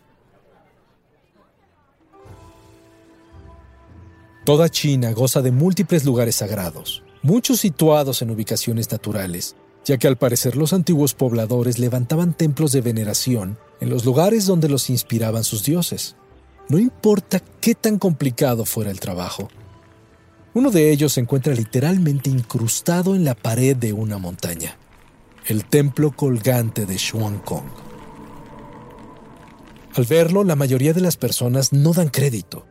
Toda 4.46 4.70
China 4.70 5.12
goza 5.12 5.42
de 5.42 5.52
múltiples 5.52 6.06
lugares 6.06 6.38
sagrados, 6.38 7.04
muchos 7.22 7.60
situados 7.60 8.22
en 8.22 8.32
ubicaciones 8.32 8.90
naturales, 8.92 9.58
ya 9.84 9.98
que 9.98 10.08
al 10.08 10.18
parecer 10.18 10.56
los 10.56 10.72
antiguos 10.74 11.14
pobladores 11.14 11.80
levantaban 11.80 12.34
templos 12.34 12.72
de 12.72 12.82
veneración 12.82 13.58
en 13.82 13.90
los 13.90 14.06
lugares 14.06 14.46
donde 14.46 14.70
los 14.70 14.90
inspiraban 14.90 15.44
sus 15.44 15.64
dioses. 15.64 16.16
No 16.70 16.78
importa 16.80 17.42
qué 17.62 17.76
tan 17.76 18.00
complicado 18.00 18.66
fuera 18.66 18.92
el 18.92 19.00
trabajo. 19.00 19.50
Uno 20.58 20.72
de 20.72 20.92
ellos 20.92 21.14
se 21.14 21.22
encuentra 21.22 21.54
literalmente 21.54 22.30
incrustado 22.30 23.16
en 23.16 23.24
la 23.24 23.36
pared 23.36 23.76
de 23.76 23.94
una 23.94 24.18
montaña, 24.18 24.76
el 25.46 25.66
templo 25.66 26.12
colgante 26.12 26.86
de 26.86 26.98
Kong. 27.46 27.66
Al 29.96 30.06
verlo, 30.06 30.44
la 30.44 30.56
mayoría 30.56 30.94
de 30.94 31.02
las 31.02 31.16
personas 31.16 31.74
no 31.74 31.94
dan 31.94 32.10
crédito 32.10 32.66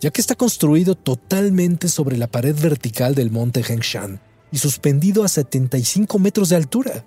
ya 0.00 0.10
que 0.10 0.20
está 0.20 0.34
construido 0.34 0.94
totalmente 0.94 1.88
sobre 1.88 2.16
la 2.16 2.28
pared 2.28 2.56
vertical 2.58 3.14
del 3.14 3.30
monte 3.30 3.60
Hengshan 3.60 4.20
y 4.50 4.58
suspendido 4.58 5.24
a 5.24 5.28
75 5.28 6.18
metros 6.18 6.48
de 6.48 6.56
altura. 6.56 7.04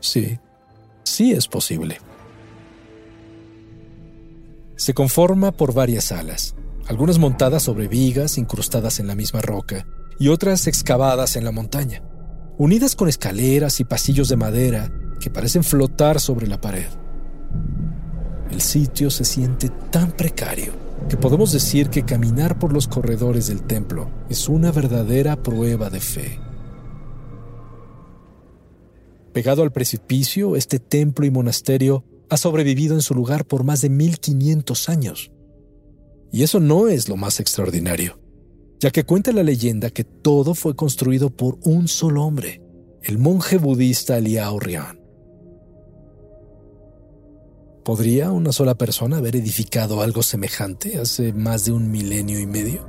Sí, 0.00 0.38
sí 1.04 1.32
es 1.32 1.46
posible. 1.46 1.98
Se 4.76 4.92
conforma 4.94 5.52
por 5.52 5.72
varias 5.72 6.04
salas, 6.04 6.54
algunas 6.86 7.18
montadas 7.18 7.62
sobre 7.62 7.88
vigas 7.88 8.38
incrustadas 8.38 9.00
en 9.00 9.06
la 9.06 9.14
misma 9.14 9.40
roca 9.40 9.86
y 10.18 10.28
otras 10.28 10.66
excavadas 10.66 11.36
en 11.36 11.44
la 11.44 11.52
montaña, 11.52 12.02
unidas 12.58 12.94
con 12.94 13.08
escaleras 13.08 13.80
y 13.80 13.84
pasillos 13.84 14.28
de 14.28 14.36
madera 14.36 14.92
que 15.20 15.30
parecen 15.30 15.64
flotar 15.64 16.20
sobre 16.20 16.46
la 16.46 16.60
pared. 16.60 16.86
El 18.50 18.60
sitio 18.60 19.10
se 19.10 19.24
siente 19.24 19.70
tan 19.90 20.12
precario 20.12 20.72
que 21.08 21.16
podemos 21.16 21.52
decir 21.52 21.88
que 21.88 22.04
caminar 22.04 22.58
por 22.58 22.72
los 22.72 22.86
corredores 22.86 23.48
del 23.48 23.62
templo 23.62 24.10
es 24.28 24.48
una 24.48 24.70
verdadera 24.70 25.42
prueba 25.42 25.90
de 25.90 26.00
fe. 26.00 26.40
Pegado 29.32 29.62
al 29.62 29.72
precipicio, 29.72 30.54
este 30.54 30.78
templo 30.78 31.26
y 31.26 31.30
monasterio 31.30 32.04
ha 32.30 32.36
sobrevivido 32.36 32.94
en 32.94 33.02
su 33.02 33.14
lugar 33.14 33.44
por 33.44 33.64
más 33.64 33.80
de 33.80 33.88
1500 33.88 34.88
años. 34.88 35.32
Y 36.34 36.42
eso 36.42 36.58
no 36.58 36.88
es 36.88 37.08
lo 37.08 37.16
más 37.16 37.38
extraordinario, 37.38 38.18
ya 38.80 38.90
que 38.90 39.04
cuenta 39.04 39.30
la 39.30 39.44
leyenda 39.44 39.90
que 39.90 40.02
todo 40.02 40.56
fue 40.56 40.74
construido 40.74 41.30
por 41.30 41.58
un 41.62 41.86
solo 41.86 42.24
hombre, 42.24 42.60
el 43.04 43.18
monje 43.18 43.56
budista 43.56 44.18
Liao 44.18 44.58
Rian. 44.58 44.98
¿Podría 47.84 48.32
una 48.32 48.50
sola 48.50 48.74
persona 48.74 49.18
haber 49.18 49.36
edificado 49.36 50.02
algo 50.02 50.24
semejante 50.24 50.98
hace 50.98 51.32
más 51.32 51.66
de 51.66 51.70
un 51.70 51.92
milenio 51.92 52.40
y 52.40 52.46
medio? 52.46 52.84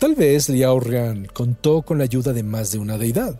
Tal 0.00 0.14
vez 0.14 0.48
Liao 0.48 0.80
Rian 0.80 1.26
contó 1.26 1.82
con 1.82 1.98
la 1.98 2.04
ayuda 2.04 2.32
de 2.32 2.42
más 2.42 2.72
de 2.72 2.78
una 2.78 2.96
deidad, 2.96 3.38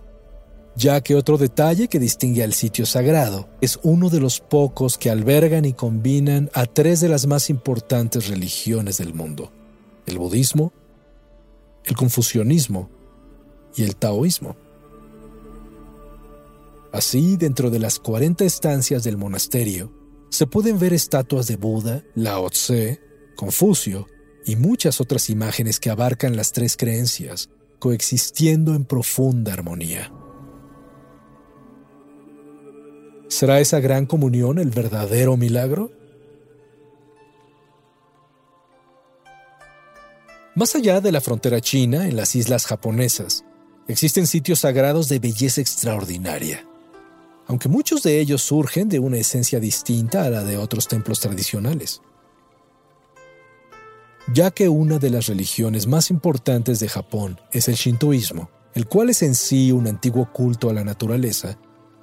ya 0.74 1.00
que 1.02 1.14
otro 1.14 1.36
detalle 1.36 1.88
que 1.88 1.98
distingue 1.98 2.42
al 2.42 2.54
sitio 2.54 2.86
sagrado 2.86 3.48
es 3.60 3.78
uno 3.82 4.08
de 4.08 4.20
los 4.20 4.40
pocos 4.40 4.96
que 4.96 5.10
albergan 5.10 5.64
y 5.64 5.74
combinan 5.74 6.50
a 6.54 6.66
tres 6.66 7.00
de 7.00 7.08
las 7.08 7.26
más 7.26 7.50
importantes 7.50 8.28
religiones 8.28 8.98
del 8.98 9.12
mundo, 9.12 9.52
el 10.06 10.18
budismo, 10.18 10.72
el 11.84 11.96
confucianismo 11.96 12.88
y 13.76 13.82
el 13.82 13.96
taoísmo. 13.96 14.56
Así, 16.92 17.36
dentro 17.36 17.70
de 17.70 17.78
las 17.78 17.98
40 17.98 18.44
estancias 18.44 19.02
del 19.02 19.16
monasterio, 19.16 19.92
se 20.30 20.46
pueden 20.46 20.78
ver 20.78 20.92
estatuas 20.92 21.46
de 21.46 21.56
Buda, 21.56 22.02
Lao 22.14 22.48
Tse, 22.50 23.00
Confucio 23.36 24.06
y 24.46 24.56
muchas 24.56 25.00
otras 25.00 25.30
imágenes 25.30 25.80
que 25.80 25.90
abarcan 25.90 26.36
las 26.36 26.52
tres 26.52 26.76
creencias, 26.76 27.48
coexistiendo 27.78 28.74
en 28.74 28.84
profunda 28.84 29.52
armonía. 29.52 30.12
¿Será 33.32 33.60
esa 33.60 33.80
gran 33.80 34.04
comunión 34.04 34.58
el 34.58 34.68
verdadero 34.68 35.38
milagro? 35.38 35.90
Más 40.54 40.76
allá 40.76 41.00
de 41.00 41.12
la 41.12 41.22
frontera 41.22 41.62
china, 41.62 42.06
en 42.06 42.14
las 42.14 42.36
islas 42.36 42.66
japonesas, 42.66 43.46
existen 43.88 44.26
sitios 44.26 44.58
sagrados 44.58 45.08
de 45.08 45.18
belleza 45.18 45.62
extraordinaria, 45.62 46.66
aunque 47.46 47.70
muchos 47.70 48.02
de 48.02 48.20
ellos 48.20 48.42
surgen 48.42 48.90
de 48.90 48.98
una 48.98 49.16
esencia 49.16 49.60
distinta 49.60 50.24
a 50.24 50.28
la 50.28 50.44
de 50.44 50.58
otros 50.58 50.86
templos 50.86 51.18
tradicionales. 51.20 52.02
Ya 54.34 54.50
que 54.50 54.68
una 54.68 54.98
de 54.98 55.08
las 55.08 55.28
religiones 55.28 55.86
más 55.86 56.10
importantes 56.10 56.80
de 56.80 56.90
Japón 56.90 57.40
es 57.50 57.66
el 57.68 57.76
shintoísmo, 57.76 58.50
el 58.74 58.86
cual 58.88 59.08
es 59.08 59.22
en 59.22 59.34
sí 59.34 59.72
un 59.72 59.86
antiguo 59.86 60.30
culto 60.34 60.68
a 60.68 60.74
la 60.74 60.84
naturaleza, 60.84 61.56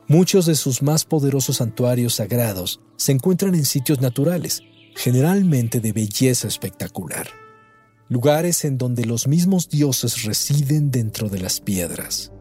muchos 0.10 0.46
de 0.46 0.56
sus 0.56 0.82
más 0.82 1.06
poderosos 1.06 1.58
santuarios 1.58 2.16
sagrados 2.16 2.82
se 2.98 3.14
encuentran 3.14 3.56
en 3.56 3.64
sitios 3.64 4.02
naturales, 4.02 4.62
generalmente 4.96 5.80
de 5.80 5.94
belleza 5.94 6.50
espectacular 6.50 7.28
lugares 8.10 8.66
en 8.66 8.78
donde 8.80 9.06
los 9.06 9.28
mismos 9.28 9.70
dioses 9.70 10.24
residen 10.24 10.90
dentro 10.90 11.30
de 11.30 11.40
las 11.40 11.62
piedras. 11.62 12.32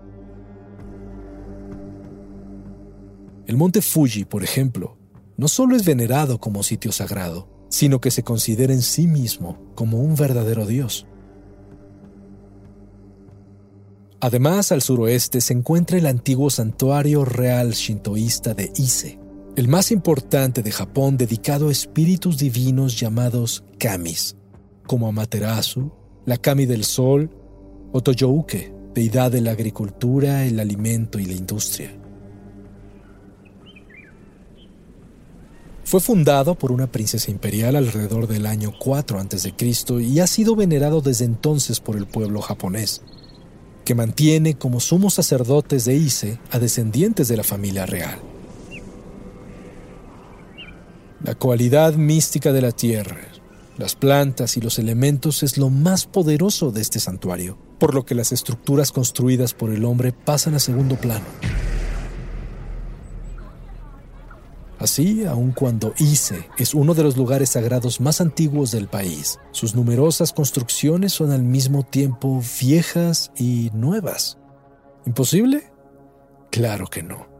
El 3.46 3.56
monte 3.56 3.82
Fuji, 3.82 4.24
por 4.24 4.42
ejemplo, 4.42 4.96
no 5.36 5.46
solo 5.46 5.76
es 5.76 5.84
venerado 5.84 6.40
como 6.40 6.62
sitio 6.62 6.90
sagrado, 6.90 7.48
sino 7.68 8.00
que 8.00 8.10
se 8.10 8.22
considera 8.22 8.72
en 8.72 8.82
sí 8.82 9.06
mismo 9.06 9.72
como 9.74 9.98
un 9.98 10.16
verdadero 10.16 10.66
dios. 10.66 11.06
Además, 14.20 14.72
al 14.72 14.82
suroeste 14.82 15.40
se 15.40 15.52
encuentra 15.52 15.96
el 15.96 16.06
antiguo 16.06 16.50
santuario 16.50 17.24
real 17.24 17.72
shintoísta 17.72 18.52
de 18.52 18.72
Ise, 18.74 19.20
el 19.54 19.68
más 19.68 19.92
importante 19.92 20.62
de 20.62 20.72
Japón 20.72 21.16
dedicado 21.16 21.68
a 21.68 21.72
espíritus 21.72 22.36
divinos 22.38 22.98
llamados 22.98 23.62
kamis, 23.78 24.36
como 24.86 25.06
Amaterasu, 25.06 25.92
la 26.26 26.36
Kami 26.36 26.66
del 26.66 26.84
Sol 26.84 27.30
o 27.92 28.02
Toyouke, 28.02 28.74
deidad 28.92 29.30
de 29.30 29.40
la 29.40 29.52
agricultura, 29.52 30.44
el 30.44 30.58
alimento 30.58 31.20
y 31.20 31.26
la 31.26 31.34
industria. 31.34 31.92
Fue 35.84 36.00
fundado 36.00 36.56
por 36.56 36.72
una 36.72 36.90
princesa 36.90 37.30
imperial 37.30 37.76
alrededor 37.76 38.26
del 38.26 38.46
año 38.46 38.74
4 38.78 39.20
a.C. 39.20 39.54
y 40.02 40.20
ha 40.20 40.26
sido 40.26 40.56
venerado 40.56 41.00
desde 41.00 41.24
entonces 41.24 41.80
por 41.80 41.96
el 41.96 42.06
pueblo 42.06 42.42
japonés, 42.42 43.02
que 43.88 43.94
mantiene 43.94 44.52
como 44.52 44.80
sumos 44.80 45.14
sacerdotes 45.14 45.86
de 45.86 45.94
Ise 45.94 46.38
a 46.50 46.58
descendientes 46.58 47.26
de 47.26 47.38
la 47.38 47.42
familia 47.42 47.86
real. 47.86 48.18
La 51.24 51.34
cualidad 51.34 51.94
mística 51.94 52.52
de 52.52 52.60
la 52.60 52.72
tierra, 52.72 53.16
las 53.78 53.94
plantas 53.94 54.58
y 54.58 54.60
los 54.60 54.78
elementos 54.78 55.42
es 55.42 55.56
lo 55.56 55.70
más 55.70 56.04
poderoso 56.04 56.70
de 56.70 56.82
este 56.82 57.00
santuario, 57.00 57.56
por 57.78 57.94
lo 57.94 58.04
que 58.04 58.14
las 58.14 58.30
estructuras 58.30 58.92
construidas 58.92 59.54
por 59.54 59.72
el 59.72 59.86
hombre 59.86 60.12
pasan 60.12 60.54
a 60.54 60.58
segundo 60.58 60.96
plano. 60.96 61.24
Así, 64.78 65.24
aun 65.24 65.52
cuando 65.52 65.92
Ise 65.98 66.48
es 66.56 66.72
uno 66.72 66.94
de 66.94 67.02
los 67.02 67.16
lugares 67.16 67.50
sagrados 67.50 68.00
más 68.00 68.20
antiguos 68.20 68.70
del 68.70 68.86
país, 68.88 69.38
sus 69.50 69.74
numerosas 69.74 70.32
construcciones 70.32 71.12
son 71.12 71.32
al 71.32 71.42
mismo 71.42 71.82
tiempo 71.82 72.40
viejas 72.60 73.32
y 73.36 73.70
nuevas. 73.74 74.38
¿Imposible? 75.04 75.70
Claro 76.50 76.86
que 76.86 77.02
no 77.02 77.38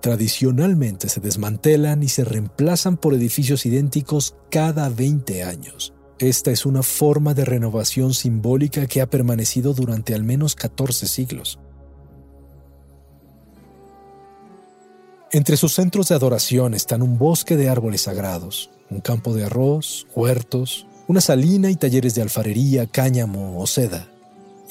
tradicionalmente 0.00 1.08
se 1.08 1.20
desmantelan 1.20 2.02
y 2.02 2.08
se 2.08 2.24
reemplazan 2.24 2.96
por 2.96 3.14
edificios 3.14 3.66
idénticos 3.66 4.36
cada 4.50 4.88
20 4.88 5.42
años. 5.42 5.92
Esta 6.18 6.50
es 6.50 6.66
una 6.66 6.82
forma 6.82 7.34
de 7.34 7.44
renovación 7.44 8.14
simbólica 8.14 8.86
que 8.86 9.00
ha 9.00 9.08
permanecido 9.08 9.72
durante 9.72 10.14
al 10.14 10.24
menos 10.24 10.54
14 10.54 11.06
siglos. 11.06 11.58
Entre 15.30 15.58
sus 15.58 15.74
centros 15.74 16.08
de 16.08 16.14
adoración 16.14 16.72
están 16.72 17.02
un 17.02 17.18
bosque 17.18 17.56
de 17.56 17.68
árboles 17.68 18.02
sagrados, 18.02 18.70
un 18.88 19.00
campo 19.00 19.34
de 19.34 19.44
arroz, 19.44 20.06
huertos, 20.14 20.86
una 21.06 21.20
salina 21.20 21.70
y 21.70 21.76
talleres 21.76 22.14
de 22.14 22.22
alfarería, 22.22 22.86
cáñamo 22.86 23.60
o 23.60 23.66
seda. 23.66 24.08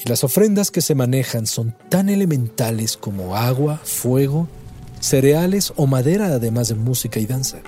Y 0.04 0.08
las 0.08 0.24
ofrendas 0.24 0.72
que 0.72 0.80
se 0.80 0.96
manejan 0.96 1.46
son 1.46 1.76
tan 1.88 2.08
elementales 2.08 2.96
como 2.96 3.36
agua, 3.36 3.80
fuego 3.84 4.48
cereales 5.00 5.72
o 5.76 5.86
madera 5.86 6.26
además 6.26 6.68
de 6.68 6.74
música 6.74 7.20
y 7.20 7.26
danza. 7.26 7.58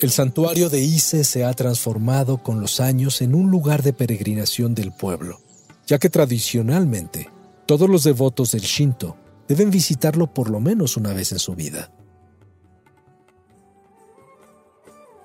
El 0.00 0.10
santuario 0.10 0.70
de 0.70 0.80
Ise 0.80 1.24
se 1.24 1.44
ha 1.44 1.52
transformado 1.52 2.42
con 2.42 2.60
los 2.60 2.80
años 2.80 3.20
en 3.22 3.34
un 3.34 3.50
lugar 3.50 3.82
de 3.82 3.92
peregrinación 3.92 4.74
del 4.74 4.92
pueblo, 4.92 5.40
ya 5.86 5.98
que 5.98 6.10
tradicionalmente 6.10 7.30
todos 7.66 7.88
los 7.88 8.04
devotos 8.04 8.52
del 8.52 8.62
Shinto 8.62 9.16
deben 9.48 9.70
visitarlo 9.70 10.32
por 10.32 10.50
lo 10.50 10.60
menos 10.60 10.96
una 10.96 11.12
vez 11.12 11.32
en 11.32 11.38
su 11.38 11.54
vida. 11.54 11.92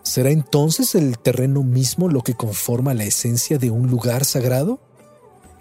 ¿Será 0.03 0.31
entonces 0.31 0.95
el 0.95 1.19
terreno 1.19 1.63
mismo 1.63 2.09
lo 2.09 2.21
que 2.21 2.33
conforma 2.33 2.93
la 2.93 3.03
esencia 3.03 3.57
de 3.57 3.69
un 3.69 3.87
lugar 3.87 4.25
sagrado? 4.25 4.81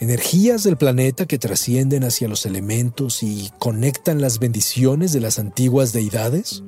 energías 0.00 0.62
del 0.62 0.76
planeta 0.76 1.26
que 1.26 1.38
trascienden 1.38 2.04
hacia 2.04 2.28
los 2.28 2.46
elementos 2.46 3.22
y 3.22 3.50
conectan 3.58 4.20
las 4.20 4.38
bendiciones 4.38 5.12
de 5.12 5.20
las 5.20 5.38
antiguas 5.38 5.92
deidades? 5.92 6.62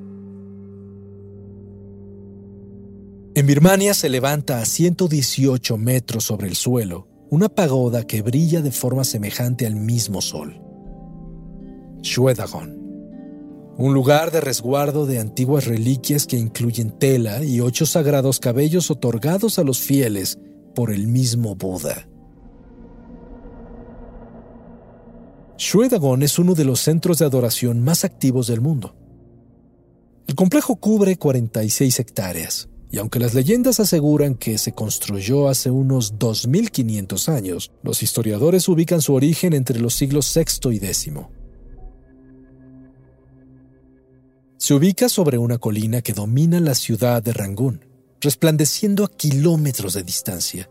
En 3.35 3.47
Birmania 3.47 3.95
se 3.95 4.09
levanta 4.09 4.61
a 4.61 4.65
118 4.65 5.77
metros 5.79 6.25
sobre 6.25 6.49
el 6.49 6.57
suelo 6.57 7.07
una 7.31 7.49
pagoda 7.49 8.05
que 8.05 8.23
brilla 8.23 8.61
de 8.61 8.73
forma 8.73 9.05
semejante 9.05 9.65
al 9.65 9.77
mismo 9.77 10.21
sol. 10.21 10.61
Shwedagon, 12.03 12.79
un 13.77 13.95
lugar 13.95 14.31
de 14.31 14.41
resguardo 14.41 15.07
de 15.07 15.19
antiguas 15.19 15.67
reliquias 15.67 16.27
que 16.27 16.39
incluyen 16.39 16.99
tela 16.99 17.45
y 17.45 17.61
ocho 17.61 17.85
sagrados 17.85 18.41
cabellos 18.41 18.91
otorgados 18.91 19.59
a 19.59 19.65
los 19.65 19.81
fieles 19.81 20.39
por 20.75 20.91
el 20.91 21.07
mismo 21.07 21.57
Buda. 21.57 22.09
Shwedagon 25.59 26.23
es 26.23 26.39
uno 26.39 26.55
de 26.55 26.65
los 26.65 26.81
centros 26.81 27.19
de 27.19 27.27
adoración 27.27 27.83
más 27.83 28.05
activos 28.05 28.47
del 28.47 28.63
mundo. 28.63 28.97
El 30.27 30.35
complejo 30.35 30.77
cubre 30.77 31.17
46 31.17 32.01
hectáreas, 32.01 32.71
y 32.91 32.99
aunque 32.99 33.19
las 33.19 33.35
leyendas 33.35 33.79
aseguran 33.79 34.37
que 34.37 34.57
se 34.57 34.73
construyó 34.73 35.49
hace 35.49 35.71
unos 35.71 36.19
2500 36.19 37.29
años, 37.29 37.73
los 37.83 38.03
historiadores 38.03 38.69
ubican 38.69 39.03
su 39.03 39.13
origen 39.13 39.53
entre 39.53 39.81
los 39.81 39.95
siglos 39.95 40.35
VI 40.35 40.73
y 40.73 40.77
X. 40.79 41.11
Se 44.61 44.75
ubica 44.75 45.09
sobre 45.09 45.39
una 45.39 45.57
colina 45.57 46.03
que 46.03 46.13
domina 46.13 46.61
la 46.61 46.75
ciudad 46.75 47.23
de 47.23 47.33
Rangún, 47.33 47.87
resplandeciendo 48.21 49.05
a 49.05 49.09
kilómetros 49.11 49.95
de 49.95 50.03
distancia. 50.03 50.69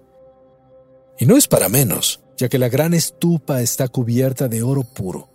Y 1.18 1.26
no 1.26 1.36
es 1.36 1.48
para 1.48 1.70
menos 1.70 2.22
ya 2.38 2.50
que 2.50 2.60
la 2.60 2.70
gran 2.70 2.94
estupa 2.94 3.64
está 3.64 3.88
cubierta 3.88 4.48
de 4.48 4.62
oro 4.62 4.84
puro, 4.84 5.28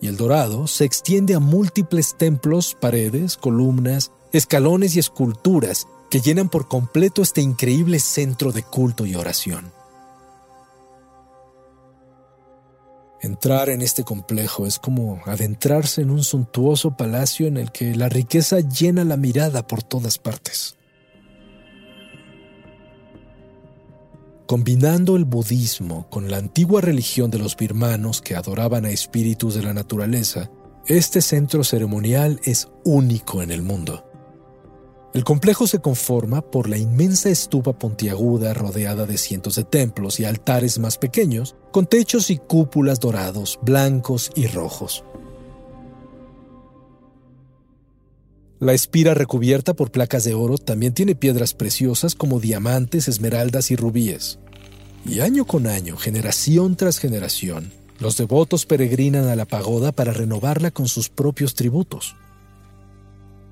y 0.00 0.08
el 0.08 0.16
dorado 0.16 0.66
se 0.66 0.84
extiende 0.84 1.36
a 1.36 1.38
múltiples 1.38 2.16
templos, 2.18 2.76
paredes, 2.80 3.36
columnas, 3.36 4.10
escalones 4.32 4.96
y 4.96 4.98
esculturas 4.98 5.86
que 6.10 6.20
llenan 6.20 6.48
por 6.48 6.66
completo 6.66 7.22
este 7.22 7.42
increíble 7.42 8.00
centro 8.00 8.50
de 8.50 8.64
culto 8.64 9.06
y 9.06 9.14
oración. 9.14 9.72
Entrar 13.24 13.70
en 13.70 13.80
este 13.80 14.04
complejo 14.04 14.66
es 14.66 14.78
como 14.78 15.22
adentrarse 15.24 16.02
en 16.02 16.10
un 16.10 16.22
suntuoso 16.22 16.94
palacio 16.94 17.46
en 17.46 17.56
el 17.56 17.72
que 17.72 17.96
la 17.96 18.10
riqueza 18.10 18.60
llena 18.60 19.02
la 19.02 19.16
mirada 19.16 19.66
por 19.66 19.82
todas 19.82 20.18
partes. 20.18 20.76
Combinando 24.46 25.16
el 25.16 25.24
budismo 25.24 26.06
con 26.10 26.30
la 26.30 26.36
antigua 26.36 26.82
religión 26.82 27.30
de 27.30 27.38
los 27.38 27.56
birmanos 27.56 28.20
que 28.20 28.36
adoraban 28.36 28.84
a 28.84 28.90
espíritus 28.90 29.54
de 29.54 29.62
la 29.62 29.72
naturaleza, 29.72 30.50
este 30.86 31.22
centro 31.22 31.64
ceremonial 31.64 32.42
es 32.44 32.68
único 32.84 33.40
en 33.40 33.52
el 33.52 33.62
mundo. 33.62 34.04
El 35.14 35.22
complejo 35.22 35.68
se 35.68 35.78
conforma 35.78 36.42
por 36.42 36.68
la 36.68 36.76
inmensa 36.76 37.30
estupa 37.30 37.78
pontiaguda 37.78 38.52
rodeada 38.52 39.06
de 39.06 39.16
cientos 39.16 39.54
de 39.54 39.62
templos 39.62 40.18
y 40.18 40.24
altares 40.24 40.80
más 40.80 40.98
pequeños, 40.98 41.54
con 41.70 41.86
techos 41.86 42.30
y 42.30 42.38
cúpulas 42.38 42.98
dorados, 42.98 43.60
blancos 43.62 44.32
y 44.34 44.48
rojos. 44.48 45.04
La 48.58 48.72
espira 48.72 49.14
recubierta 49.14 49.74
por 49.74 49.92
placas 49.92 50.24
de 50.24 50.34
oro 50.34 50.58
también 50.58 50.94
tiene 50.94 51.14
piedras 51.14 51.54
preciosas 51.54 52.16
como 52.16 52.40
diamantes, 52.40 53.06
esmeraldas 53.06 53.70
y 53.70 53.76
rubíes. 53.76 54.40
Y 55.06 55.20
año 55.20 55.44
con 55.44 55.68
año, 55.68 55.96
generación 55.96 56.74
tras 56.74 56.98
generación, 56.98 57.72
Los 58.00 58.16
devotos 58.16 58.66
peregrinan 58.66 59.28
a 59.28 59.36
la 59.36 59.44
pagoda 59.44 59.92
para 59.92 60.12
renovarla 60.12 60.72
con 60.72 60.88
sus 60.88 61.08
propios 61.08 61.54
tributos. 61.54 62.16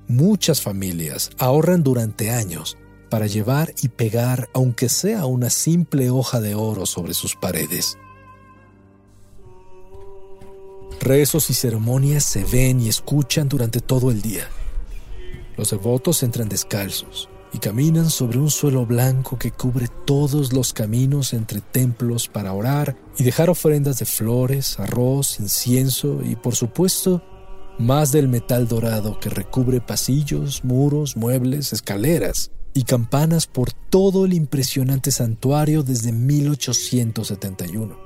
Muchas 0.07 0.61
familias 0.61 1.31
ahorran 1.37 1.81
durante 1.81 2.29
años 2.29 2.77
para 3.09 3.27
llevar 3.27 3.73
y 3.81 3.89
pegar 3.89 4.49
aunque 4.53 4.89
sea 4.89 5.25
una 5.25 5.49
simple 5.49 6.09
hoja 6.09 6.41
de 6.41 6.55
oro 6.55 6.85
sobre 6.85 7.13
sus 7.13 7.35
paredes. 7.35 7.97
Rezos 10.99 11.49
y 11.49 11.53
ceremonias 11.53 12.23
se 12.23 12.43
ven 12.43 12.81
y 12.81 12.89
escuchan 12.89 13.47
durante 13.47 13.79
todo 13.79 14.11
el 14.11 14.21
día. 14.21 14.47
Los 15.57 15.69
devotos 15.69 16.23
entran 16.23 16.49
descalzos 16.49 17.29
y 17.53 17.59
caminan 17.59 18.09
sobre 18.09 18.39
un 18.39 18.49
suelo 18.49 18.85
blanco 18.85 19.37
que 19.37 19.51
cubre 19.51 19.87
todos 20.05 20.51
los 20.51 20.73
caminos 20.73 21.33
entre 21.33 21.61
templos 21.61 22.27
para 22.27 22.53
orar 22.53 22.97
y 23.17 23.23
dejar 23.23 23.49
ofrendas 23.49 23.99
de 23.99 24.05
flores, 24.05 24.79
arroz, 24.79 25.39
incienso 25.39 26.21
y 26.23 26.35
por 26.35 26.55
supuesto 26.55 27.21
más 27.79 28.11
del 28.11 28.27
metal 28.27 28.67
dorado 28.67 29.19
que 29.19 29.29
recubre 29.29 29.81
pasillos, 29.81 30.63
muros, 30.63 31.17
muebles, 31.17 31.73
escaleras 31.73 32.51
y 32.73 32.83
campanas 32.83 33.47
por 33.47 33.73
todo 33.73 34.25
el 34.25 34.33
impresionante 34.33 35.11
santuario 35.11 35.83
desde 35.83 36.11
1871. 36.11 37.97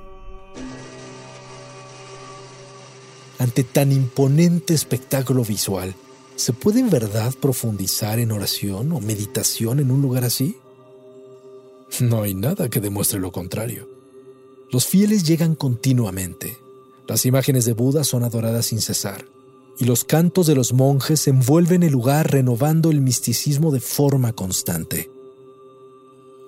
Ante 3.38 3.62
tan 3.62 3.92
imponente 3.92 4.74
espectáculo 4.74 5.44
visual, 5.44 5.94
¿se 6.34 6.52
puede 6.52 6.80
en 6.80 6.90
verdad 6.90 7.32
profundizar 7.40 8.18
en 8.18 8.32
oración 8.32 8.92
o 8.92 9.00
meditación 9.00 9.80
en 9.80 9.90
un 9.90 10.02
lugar 10.02 10.24
así? 10.24 10.56
No 12.00 12.22
hay 12.22 12.34
nada 12.34 12.68
que 12.68 12.80
demuestre 12.80 13.20
lo 13.20 13.32
contrario. 13.32 13.88
Los 14.70 14.86
fieles 14.86 15.24
llegan 15.24 15.54
continuamente. 15.54 16.58
Las 17.06 17.24
imágenes 17.24 17.64
de 17.64 17.72
Buda 17.72 18.04
son 18.04 18.24
adoradas 18.24 18.66
sin 18.66 18.82
cesar 18.82 19.24
y 19.78 19.84
los 19.84 20.04
cantos 20.04 20.46
de 20.46 20.56
los 20.56 20.72
monjes 20.72 21.28
envuelven 21.28 21.84
el 21.84 21.92
lugar 21.92 22.32
renovando 22.32 22.90
el 22.90 23.00
misticismo 23.00 23.70
de 23.70 23.80
forma 23.80 24.32
constante. 24.32 25.08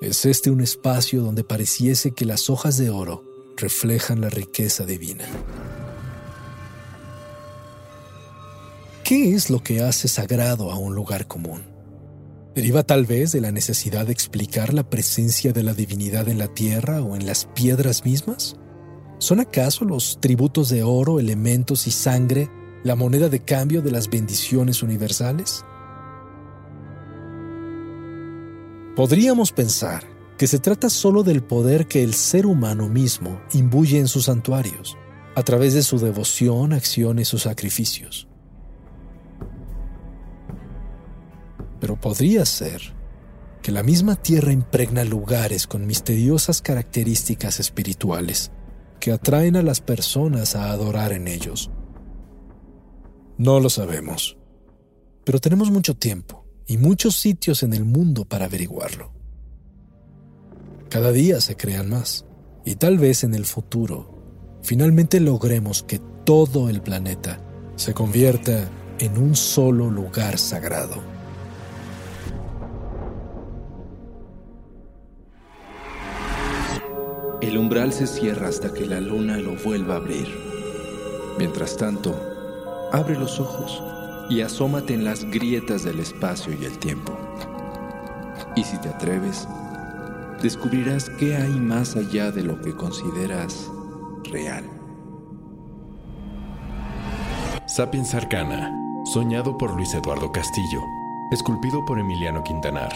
Es 0.00 0.24
este 0.24 0.50
un 0.50 0.60
espacio 0.60 1.22
donde 1.22 1.44
pareciese 1.44 2.10
que 2.10 2.24
las 2.24 2.50
hojas 2.50 2.76
de 2.76 2.90
oro 2.90 3.22
reflejan 3.56 4.20
la 4.20 4.30
riqueza 4.30 4.84
divina. 4.84 5.26
¿Qué 9.04 9.34
es 9.34 9.50
lo 9.50 9.62
que 9.62 9.82
hace 9.82 10.08
sagrado 10.08 10.72
a 10.72 10.78
un 10.78 10.94
lugar 10.94 11.26
común? 11.26 11.62
¿Deriva 12.54 12.82
tal 12.82 13.06
vez 13.06 13.30
de 13.30 13.40
la 13.40 13.52
necesidad 13.52 14.06
de 14.06 14.12
explicar 14.12 14.74
la 14.74 14.88
presencia 14.88 15.52
de 15.52 15.62
la 15.62 15.74
divinidad 15.74 16.28
en 16.28 16.38
la 16.38 16.48
tierra 16.48 17.02
o 17.02 17.14
en 17.14 17.26
las 17.26 17.44
piedras 17.44 18.04
mismas? 18.04 18.56
¿Son 19.18 19.38
acaso 19.38 19.84
los 19.84 20.18
tributos 20.20 20.68
de 20.68 20.82
oro, 20.82 21.20
elementos 21.20 21.86
y 21.86 21.90
sangre 21.90 22.48
la 22.82 22.96
moneda 22.96 23.28
de 23.28 23.40
cambio 23.40 23.82
de 23.82 23.90
las 23.90 24.08
bendiciones 24.08 24.82
universales? 24.82 25.64
Podríamos 28.96 29.52
pensar 29.52 30.04
que 30.38 30.46
se 30.46 30.58
trata 30.58 30.88
solo 30.88 31.22
del 31.22 31.42
poder 31.42 31.86
que 31.86 32.02
el 32.02 32.14
ser 32.14 32.46
humano 32.46 32.88
mismo 32.88 33.40
imbuye 33.52 33.98
en 33.98 34.08
sus 34.08 34.24
santuarios, 34.24 34.96
a 35.34 35.42
través 35.42 35.74
de 35.74 35.82
su 35.82 35.98
devoción, 35.98 36.72
acciones 36.72 37.32
o 37.34 37.38
sacrificios. 37.38 38.26
Pero 41.78 42.00
podría 42.00 42.44
ser 42.46 42.94
que 43.62 43.72
la 43.72 43.82
misma 43.82 44.16
tierra 44.16 44.52
impregna 44.52 45.04
lugares 45.04 45.66
con 45.66 45.86
misteriosas 45.86 46.62
características 46.62 47.60
espirituales 47.60 48.50
que 48.98 49.12
atraen 49.12 49.56
a 49.56 49.62
las 49.62 49.80
personas 49.80 50.56
a 50.56 50.70
adorar 50.70 51.12
en 51.12 51.28
ellos 51.28 51.70
no 53.40 53.58
lo 53.58 53.70
sabemos. 53.70 54.36
Pero 55.24 55.38
tenemos 55.38 55.70
mucho 55.70 55.94
tiempo 55.96 56.44
y 56.66 56.76
muchos 56.76 57.16
sitios 57.16 57.62
en 57.62 57.72
el 57.72 57.86
mundo 57.86 58.26
para 58.26 58.44
averiguarlo. 58.44 59.12
Cada 60.90 61.10
día 61.10 61.40
se 61.40 61.56
crean 61.56 61.88
más 61.88 62.26
y 62.66 62.74
tal 62.74 62.98
vez 62.98 63.24
en 63.24 63.32
el 63.34 63.46
futuro 63.46 64.58
finalmente 64.62 65.20
logremos 65.20 65.82
que 65.82 66.02
todo 66.26 66.68
el 66.68 66.82
planeta 66.82 67.40
se 67.76 67.94
convierta 67.94 68.68
en 68.98 69.16
un 69.16 69.34
solo 69.34 69.90
lugar 69.90 70.36
sagrado. 70.36 71.02
El 77.40 77.56
umbral 77.56 77.94
se 77.94 78.06
cierra 78.06 78.48
hasta 78.48 78.74
que 78.74 78.84
la 78.84 79.00
luna 79.00 79.38
lo 79.38 79.56
vuelva 79.56 79.94
a 79.94 79.96
abrir. 79.96 80.28
Mientras 81.38 81.78
tanto, 81.78 82.29
Abre 82.92 83.16
los 83.16 83.38
ojos 83.38 83.82
y 84.28 84.40
asómate 84.40 84.94
en 84.94 85.04
las 85.04 85.24
grietas 85.24 85.84
del 85.84 86.00
espacio 86.00 86.52
y 86.60 86.64
el 86.64 86.78
tiempo. 86.78 87.16
Y 88.56 88.64
si 88.64 88.78
te 88.78 88.88
atreves, 88.88 89.46
descubrirás 90.42 91.08
qué 91.10 91.36
hay 91.36 91.50
más 91.50 91.96
allá 91.96 92.32
de 92.32 92.42
lo 92.42 92.60
que 92.60 92.74
consideras 92.74 93.70
real. 94.24 94.64
Sapiens 97.66 98.12
Arcana, 98.14 98.74
soñado 99.04 99.56
por 99.56 99.72
Luis 99.76 99.94
Eduardo 99.94 100.32
Castillo, 100.32 100.80
esculpido 101.30 101.84
por 101.86 102.00
Emiliano 102.00 102.42
Quintanar. 102.42 102.90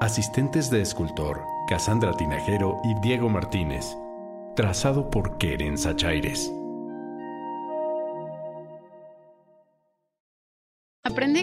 Asistentes 0.00 0.70
de 0.70 0.82
escultor, 0.82 1.40
Cassandra 1.68 2.16
Tinajero 2.16 2.80
y 2.82 2.94
Diego 3.00 3.28
Martínez. 3.28 3.96
Trazado 4.56 5.08
por 5.08 5.38
Keren 5.38 5.78
Sachaires. 5.78 6.52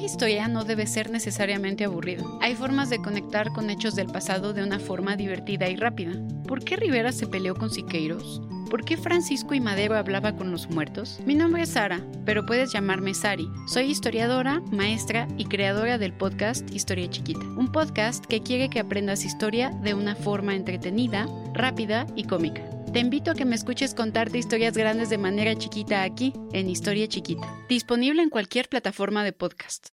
Historia 0.07 0.47
no 0.47 0.63
debe 0.63 0.87
ser 0.87 1.11
necesariamente 1.11 1.83
aburrido. 1.83 2.39
Hay 2.41 2.55
formas 2.55 2.89
de 2.89 3.01
conectar 3.01 3.51
con 3.51 3.69
hechos 3.69 3.93
del 3.93 4.07
pasado 4.07 4.53
de 4.53 4.63
una 4.63 4.79
forma 4.79 5.17
divertida 5.17 5.69
y 5.69 5.75
rápida. 5.75 6.13
¿Por 6.47 6.63
qué 6.63 6.77
Rivera 6.77 7.11
se 7.11 7.27
peleó 7.27 7.55
con 7.55 7.69
Siqueiros? 7.69 8.41
¿Por 8.69 8.85
qué 8.85 8.95
Francisco 8.95 9.53
y 9.53 9.59
Madero 9.59 9.95
hablaba 9.95 10.35
con 10.35 10.49
los 10.49 10.69
muertos? 10.69 11.19
Mi 11.25 11.35
nombre 11.35 11.63
es 11.63 11.69
Sara, 11.69 12.01
pero 12.25 12.45
puedes 12.45 12.71
llamarme 12.71 13.13
Sari. 13.13 13.49
Soy 13.67 13.85
historiadora, 13.85 14.61
maestra 14.71 15.27
y 15.37 15.45
creadora 15.45 15.97
del 15.97 16.13
podcast 16.13 16.69
Historia 16.73 17.09
Chiquita, 17.09 17.41
un 17.41 17.71
podcast 17.71 18.25
que 18.25 18.41
quiere 18.41 18.69
que 18.69 18.79
aprendas 18.79 19.25
historia 19.25 19.71
de 19.83 19.93
una 19.93 20.15
forma 20.15 20.55
entretenida, 20.55 21.27
rápida 21.53 22.07
y 22.15 22.23
cómica. 22.23 22.63
Te 22.93 22.99
invito 22.99 23.31
a 23.31 23.35
que 23.35 23.45
me 23.45 23.55
escuches 23.55 23.93
contarte 23.93 24.37
historias 24.37 24.75
grandes 24.75 25.09
de 25.09 25.17
manera 25.17 25.55
chiquita 25.55 26.03
aquí, 26.03 26.33
en 26.53 26.69
Historia 26.69 27.07
Chiquita, 27.07 27.53
disponible 27.67 28.21
en 28.21 28.29
cualquier 28.29 28.69
plataforma 28.69 29.25
de 29.25 29.33
podcast. 29.33 29.96